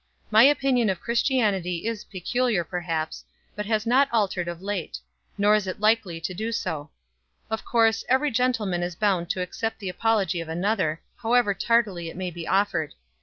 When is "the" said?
9.77-9.89